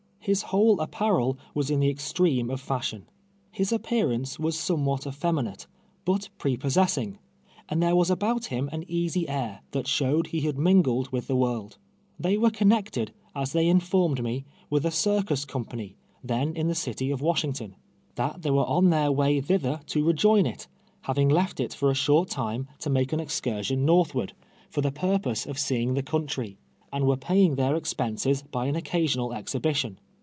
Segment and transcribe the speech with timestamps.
[0.23, 3.07] His whole apparel was in the extreme of fashion.
[3.51, 5.65] His appearance Avas somewhat efteminate,
[6.05, 7.17] but prepossess ing,
[7.67, 11.35] and there was about him an easy air, that showed he had mingled with the
[11.35, 11.79] world.
[12.19, 16.75] They were connect ed, as they informed me, with a circus company, then in the
[16.75, 17.75] city of "Washington;
[18.13, 19.61] that they were on their 30 TWELVE YEARS A SLAVE.
[19.61, 20.67] M'ay thither to rejoin it,
[21.01, 24.33] having left it for a short time to make an excursion northward,
[24.69, 26.59] for tlie purpose of seeing the country,
[26.93, 29.95] and were paying their expenses hy an occasional exhi])ition.